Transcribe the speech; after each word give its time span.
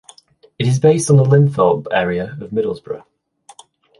It 0.57 0.65
is 0.67 0.79
based 0.79 1.11
in 1.11 1.17
the 1.17 1.23
Linthorpe 1.23 1.85
area 1.91 2.31
of 2.41 2.49
Middlesbrough. 2.49 3.05